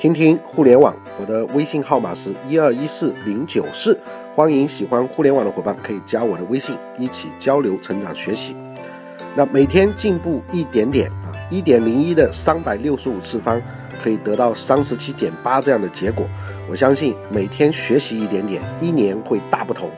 [0.00, 3.94] 听听互联网，我的微信号码是一二一四零九四，
[4.34, 8.56] 欢迎喜欢互联网的伙伴可以加我的微信，一起交流、成长、学习。
[9.36, 13.60] 那每天进步一点点啊，一点零一的三百六十五次方
[14.02, 16.24] 可以得到三十七点八这样的结果。
[16.70, 19.90] 我相信每天学习一点点，一年会大不同。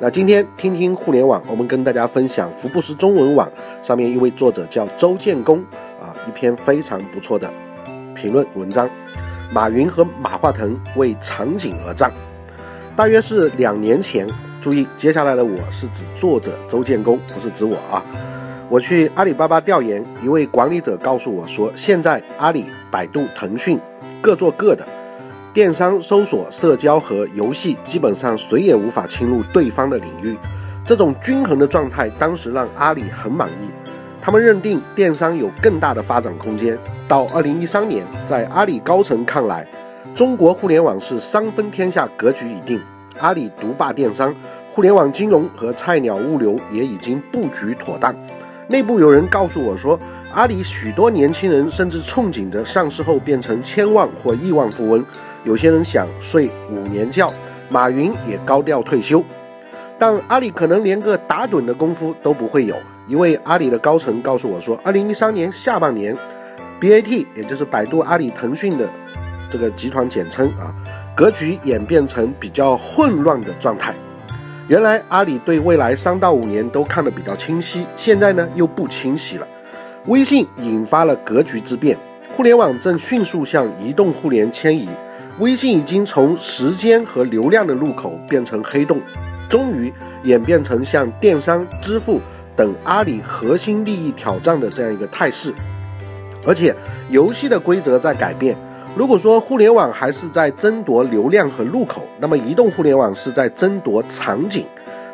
[0.00, 3.46] 那今天听听互联网，我们跟大家分享福布斯中文网
[3.82, 5.62] 上面一位作者叫周建功
[6.00, 7.52] 啊，一篇非常不错的
[8.14, 8.88] 评论文章。
[9.52, 12.10] 马云和马化腾为场景而战，
[12.96, 14.26] 大约是两年前。
[14.62, 18.02] 注意，接下来的我是指作者周建功，不是指我啊。
[18.70, 23.78] 我去阿里巴巴调研，一位管理者告诉我说，现在阿里、百度、腾讯
[24.22, 24.86] 各做各的，
[25.52, 30.34] 电商、搜索、社交和游戏基本上谁也无法侵入对方的领域。
[30.82, 33.68] 这种均衡的状态，当时让阿里很满意。
[34.24, 36.78] 他们认定电商有更大的发展空间。
[37.08, 39.66] 到二零一三年，在阿里高层看来，
[40.14, 42.80] 中国互联网是三分天下格局已定，
[43.18, 44.32] 阿里独霸电商、
[44.72, 48.14] 互联网金融和菜鸟物流也已经布局妥当。
[48.68, 49.98] 内部有人告诉我说，
[50.32, 55.04] 阿里许多年轻人甚至憧憬着上市后变成千万或亿万富翁，
[55.42, 57.34] 有些人想睡五年觉，
[57.68, 59.20] 马云也高调退休，
[59.98, 62.76] 但阿里可能连个打盹的功夫都不会有。
[63.12, 66.16] 一位阿里的高层告诉我说，二零一三年下半年
[66.80, 68.88] ，BAT 也就是百度、阿里、腾讯的
[69.50, 70.72] 这个集团简称啊，
[71.14, 73.94] 格局演变成比较混乱的状态。
[74.66, 79.46] 原来阿里对未来三到五年都看得比较清晰，现在呢又不清晰了。
[80.06, 81.94] 微信引发了格局之变，
[82.34, 84.88] 互联网正迅速向移动互联迁移，
[85.38, 88.98] 微信已经从时间和流量的入口变成黑洞，
[89.50, 92.18] 终于演变成向电商支付。
[92.56, 95.52] 等阿里核心利益挑战的这样一个态势，
[96.46, 96.74] 而且
[97.10, 98.56] 游戏的规则在改变。
[98.94, 104.66] 如果说互联网还是在争夺流量和入口，那么移动互联网是在争夺场景。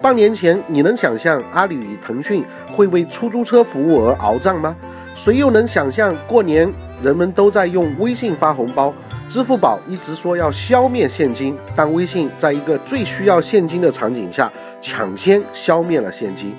[0.00, 4.76] 半年前，你能想象阿里与腾讯会为出租车服务而鏖战吗？
[5.16, 6.70] 谁又能想象过年
[7.02, 8.92] 人们都在用微信发红包？
[9.28, 16.54] 支付宝一直说要消灭现金，但微信在一个最需要现金的场景下，抢先消灭了现金。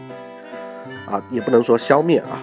[1.06, 2.42] 啊，也不能说消灭啊。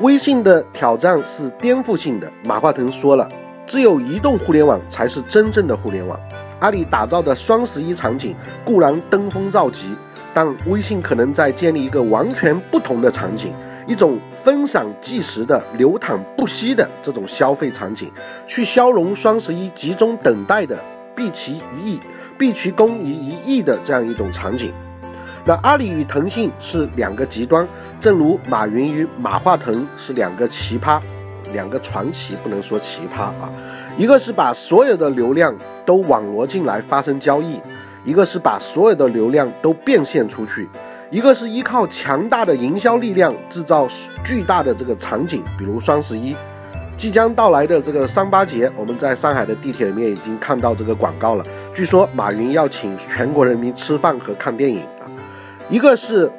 [0.00, 2.30] 微信的挑战是颠覆性的。
[2.42, 3.28] 马化腾说了，
[3.66, 6.18] 只有移动互联网才是真正的互联网。
[6.60, 8.34] 阿里打造的双十一场景
[8.64, 9.94] 固然登峰造极，
[10.32, 13.54] 但微信可能在建立一个完全不同的场景，
[13.86, 18.10] 一种分散即时的、流淌不息的这种消费场景，
[18.46, 20.78] 去消融双十一集中等待的
[21.14, 22.00] 毕其一役、
[22.36, 24.72] 毕其功于一役的这样一种场景。
[25.46, 27.66] 那阿里与腾讯是两个极端，
[28.00, 30.98] 正如马云与马化腾是两个奇葩，
[31.52, 33.52] 两个传奇，不能说奇葩啊。
[33.98, 35.54] 一个是把所有的流量
[35.84, 37.60] 都网罗进来发生交易，
[38.04, 40.66] 一个是把所有的流量都变现出去，
[41.10, 43.86] 一个是依靠强大的营销力量制造
[44.24, 46.34] 巨大的这个场景，比如双十一，
[46.96, 51.44] 即将到来的这个三八节，我们在上海的地铁里面已经看到这个广告了。
[51.74, 54.80] 据说马云要请全国人民吃饭和看电影。
[55.70, 56.30] 一个是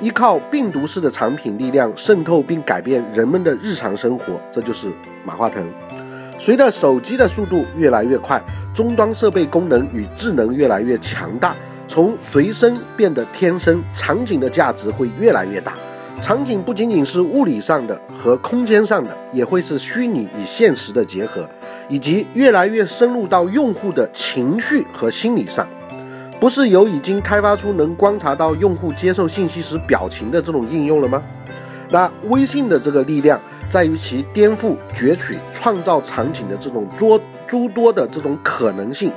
[0.00, 4.88] 依靠病毒式的产品力量渗透并改变人们的日常生活，这就是
[5.24, 5.64] 马化腾。
[6.38, 8.42] 随着手机的速度越来越快，
[8.74, 11.54] 终端设备功能与智能越来越强大，
[11.88, 15.72] 从随身变得天生，场景的价值会越来越大。
[16.20, 21.48] 场景不仅仅是物理上的和空间上的，也会是虚拟与现实的结合，
[21.88, 25.66] 以及越来越深入到用户的情绪和心理上。
[26.38, 31.22] 不是有已经开发出能观察到用户接受信息时表情的这种应用了吗？
[31.88, 39.12] 那微信的这个力量在于其颠覆、攫取、创造场景的这种多诸多的这种可能性。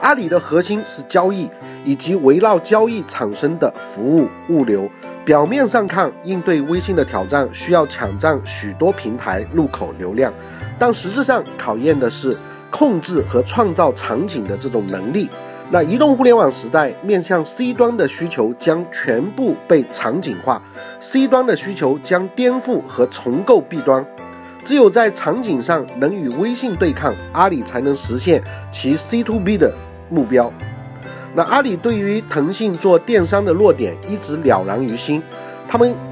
[0.00, 1.48] 阿里的核心是交易
[1.84, 4.88] 以及围绕交易产生的服务物流。
[5.24, 10.32] 表面上看，应对微信的挑战需要抢占许多平台入口流量，
[10.78, 12.36] 但实质上考验的是
[12.70, 15.30] 控制和创造场景的这种能力。
[15.72, 20.60] 那移动互联网时代，面向 C 端的需求将全部被场景化
[21.00, 24.04] ，C 端的需求将颠覆和重构 B 端。
[24.62, 29.72] 只有在场景上能与微信对抗，阿里才能实现其 C to B 的
[30.10, 30.52] 目标。
[31.34, 35.22] 那阿里对于腾讯做电商的落点一直了然于心，
[35.66, 36.11] 他们。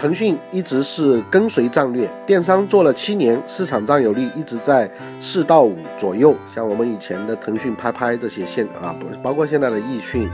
[0.00, 6.34] 腾讯一直是跟随战略，电商做了七年，市场占有率一直在四到五左右。
[6.54, 10.26] 像我们以前的腾讯拍拍这些现啊，不包括现在的易讯，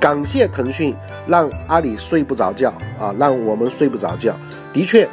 [0.00, 0.92] 感谢腾讯
[1.28, 4.36] 让阿里睡不着觉啊，让我们睡不着觉。
[4.72, 5.08] 的确，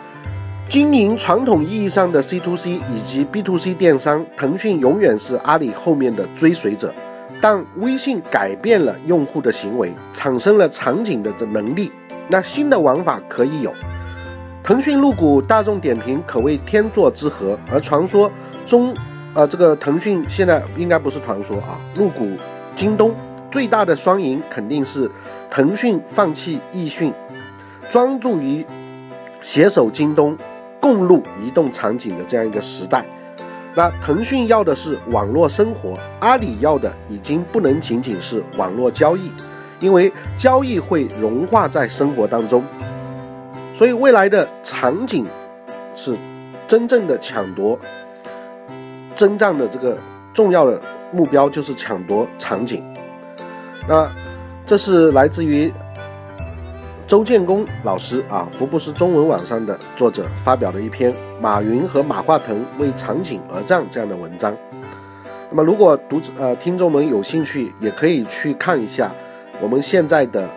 [0.67, 6.91] 经营传统意义上的 C to C 以及 B to C 电商，腾讯永远是阿里后面的追随者。
[7.39, 11.91] 但微信改变了用户的行为，产生了场景的能力，
[12.29, 13.73] 那新的玩法可以有。
[14.63, 18.31] 腾讯入股大众点评可谓天作之合，而传说
[18.65, 18.95] 中，
[19.33, 22.29] 呃，这个腾讯现在应该不是传说啊，入股
[22.75, 23.13] 京东
[23.51, 25.09] 最大的双赢肯定是
[25.49, 27.13] 腾讯放弃易讯，
[27.89, 28.65] 专注于
[29.41, 30.37] 携手京东。
[30.81, 33.03] 共入移动场景的这样一个时代，
[33.75, 39.29] 那腾讯要的是网络生活，阿里要的已经不能仅仅是网络交易，
[39.79, 42.63] 因为交易会融化在生活当中，
[43.75, 45.25] 所以未来的场景
[45.95, 46.15] 是
[46.67, 47.77] 真正的抢夺
[49.15, 49.97] 增长的这个
[50.33, 50.81] 重要的
[51.11, 52.83] 目标就是抢夺场景，
[53.87, 54.09] 那
[54.65, 55.71] 这是来自于。
[57.07, 61.11] 周建功老师啊，福布斯中文网上的作者发表的一篇
[61.41, 64.55] 《马云和马化腾为场景而战》这样的文章。
[65.49, 69.11] 那么，如果读者呃听众们有兴趣，也可以去看一下
[69.61, 70.47] 我们现在的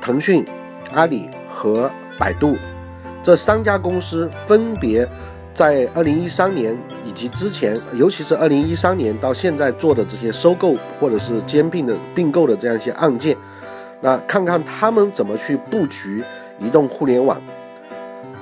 [0.00, 0.44] 腾讯、
[0.92, 2.56] 阿里和百度
[3.22, 5.08] 这三家公司分别
[5.54, 13.36] 在二零一三年以及之前，尤其是二零一三年到现在做的这些收购或者是兼并的并购的这样一些案件。
[14.02, 16.22] 那看看他们怎么去布局
[16.58, 17.40] 移动互联网，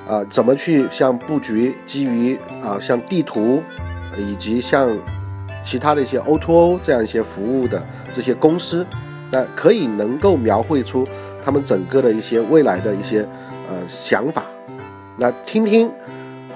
[0.07, 3.63] 啊，怎么去像布局基于啊像地图，
[4.17, 4.89] 以及像
[5.63, 7.81] 其他的一些 O2O 这样一些服务的
[8.11, 8.85] 这些公司，
[9.31, 11.05] 那可以能够描绘出
[11.43, 13.27] 他们整个的一些未来的一些
[13.69, 14.43] 呃想法。
[15.17, 15.91] 那听听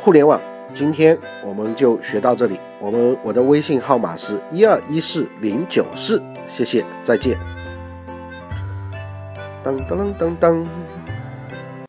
[0.01, 0.39] 互联网，
[0.73, 2.59] 今天我们就学到这里。
[2.79, 7.37] 我们我的微信号码是一二一四零九四，谢谢，再见。
[9.61, 10.67] 当当当当当。